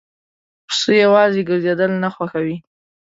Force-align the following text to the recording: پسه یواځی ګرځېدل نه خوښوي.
پسه 0.67 0.91
یواځی 1.03 1.41
ګرځېدل 1.49 1.91
نه 2.03 2.09
خوښوي. 2.15 2.57